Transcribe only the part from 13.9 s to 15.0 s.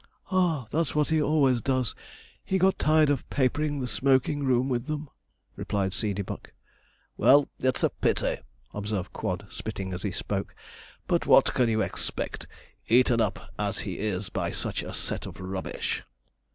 is by such a